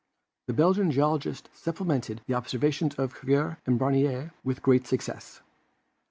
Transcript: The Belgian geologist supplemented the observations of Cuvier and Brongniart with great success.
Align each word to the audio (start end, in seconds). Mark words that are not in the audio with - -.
The 0.47 0.53
Belgian 0.53 0.89
geologist 0.89 1.47
supplemented 1.53 2.23
the 2.25 2.33
observations 2.33 2.95
of 2.95 3.13
Cuvier 3.13 3.59
and 3.67 3.79
Brongniart 3.79 4.31
with 4.43 4.63
great 4.63 4.87
success. 4.87 5.41